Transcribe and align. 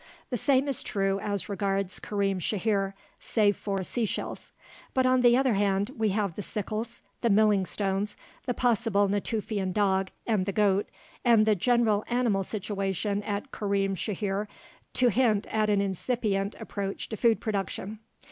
The 0.31 0.35
same 0.37 0.67
is 0.67 0.81
true 0.81 1.19
as 1.19 1.47
regards 1.47 1.99
Karim 1.99 2.39
Shahir, 2.39 2.95
save 3.19 3.55
for 3.55 3.83
sea 3.83 4.05
shells. 4.05 4.51
But 4.95 5.05
on 5.05 5.21
the 5.21 5.37
other 5.37 5.53
hand, 5.53 5.91
we 5.95 6.09
have 6.09 6.35
the 6.35 6.41
sickles, 6.41 7.03
the 7.21 7.29
milling 7.29 7.67
stones, 7.67 8.17
the 8.47 8.55
possible 8.55 9.07
Natufian 9.07 9.73
dog, 9.73 10.09
and 10.25 10.47
the 10.47 10.53
goat, 10.53 10.89
and 11.23 11.45
the 11.45 11.53
general 11.53 12.03
animal 12.09 12.43
situation 12.43 13.21
at 13.21 13.51
Karim 13.51 13.93
Shahir 13.93 14.47
to 14.93 15.09
hint 15.09 15.45
at 15.53 15.69
an 15.69 15.81
incipient 15.81 16.55
approach 16.59 17.07
to 17.09 17.15
food 17.15 17.39
production. 17.39 17.99